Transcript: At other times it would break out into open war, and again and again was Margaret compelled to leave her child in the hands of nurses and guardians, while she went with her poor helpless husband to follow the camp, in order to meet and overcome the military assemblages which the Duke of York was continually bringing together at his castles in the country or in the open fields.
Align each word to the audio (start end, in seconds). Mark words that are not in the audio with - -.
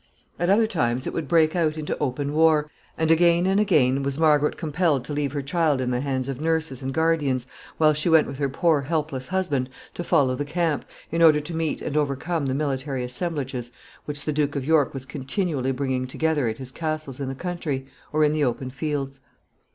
At 0.39 0.49
other 0.49 0.65
times 0.65 1.05
it 1.05 1.13
would 1.13 1.27
break 1.27 1.55
out 1.55 1.77
into 1.77 1.95
open 1.99 2.33
war, 2.33 2.67
and 2.97 3.11
again 3.11 3.45
and 3.45 3.59
again 3.59 4.01
was 4.01 4.17
Margaret 4.17 4.57
compelled 4.57 5.05
to 5.05 5.13
leave 5.13 5.31
her 5.33 5.43
child 5.43 5.79
in 5.79 5.91
the 5.91 6.01
hands 6.01 6.27
of 6.27 6.41
nurses 6.41 6.81
and 6.81 6.91
guardians, 6.91 7.45
while 7.77 7.93
she 7.93 8.09
went 8.09 8.25
with 8.25 8.39
her 8.39 8.49
poor 8.49 8.81
helpless 8.81 9.27
husband 9.27 9.69
to 9.93 10.03
follow 10.03 10.33
the 10.33 10.43
camp, 10.43 10.85
in 11.11 11.21
order 11.21 11.39
to 11.41 11.55
meet 11.55 11.83
and 11.83 11.95
overcome 11.95 12.47
the 12.47 12.55
military 12.55 13.03
assemblages 13.03 13.71
which 14.05 14.25
the 14.25 14.33
Duke 14.33 14.55
of 14.55 14.65
York 14.65 14.91
was 14.91 15.05
continually 15.05 15.71
bringing 15.71 16.07
together 16.07 16.47
at 16.47 16.57
his 16.57 16.71
castles 16.71 17.19
in 17.19 17.27
the 17.27 17.35
country 17.35 17.85
or 18.11 18.23
in 18.23 18.31
the 18.31 18.43
open 18.43 18.71
fields. 18.71 19.21